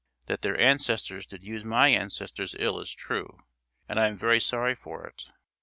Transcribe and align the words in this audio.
That 0.25 0.41
their 0.41 0.59
ancestors 0.59 1.27
did 1.27 1.43
use 1.43 1.63
my 1.63 1.89
ancestors 1.89 2.55
ill 2.57 2.79
is 2.79 2.89
true, 2.91 3.37
and 3.87 3.99
I 3.99 4.07
am 4.07 4.17
very 4.17 4.39
sorry 4.39 4.73
for 4.73 5.05
it. 5.05 5.25